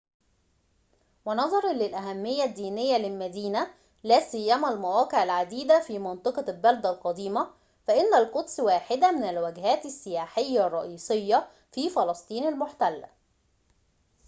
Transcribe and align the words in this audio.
ونظراً 1.25 1.73
للأهمية 1.73 2.43
الدينية 2.43 2.97
للمدينة 2.97 3.73
لا 4.03 4.19
سيما 4.19 4.73
المواقع 4.73 5.23
العديدة 5.23 5.79
في 5.79 5.99
منطقة 5.99 6.45
البلدة 6.51 6.89
القديمة 6.89 7.51
فإن 7.87 8.13
القدس 8.13 8.59
واحدة 8.59 9.11
من 9.11 9.23
الوجهات 9.23 9.85
السياحية 9.85 10.67
الرئيسية 10.67 11.47
في 11.71 11.89
فلسطين 11.89 12.47
المحتلة 12.47 13.09